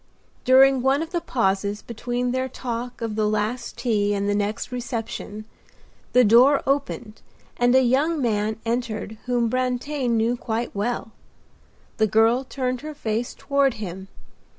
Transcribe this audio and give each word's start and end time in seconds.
During 0.45 0.81
one 0.81 1.03
of 1.03 1.11
the 1.11 1.21
pauses 1.21 1.83
between 1.83 2.31
their 2.31 2.49
talk 2.49 3.01
of 3.03 3.15
the 3.15 3.27
last 3.27 3.77
tea 3.77 4.15
and 4.15 4.27
the 4.27 4.33
next 4.33 4.71
reception 4.71 5.45
the 6.13 6.23
door 6.23 6.63
opened 6.65 7.21
and 7.57 7.75
a 7.75 7.83
young 7.83 8.19
man 8.19 8.59
entered 8.65 9.19
whom 9.27 9.47
Brantain 9.47 10.17
knew 10.17 10.35
quite 10.35 10.73
well. 10.73 11.11
The 11.97 12.07
girl 12.07 12.43
turned 12.43 12.81
her 12.81 12.95
face 12.95 13.35
toward 13.35 13.75
him. 13.75 14.07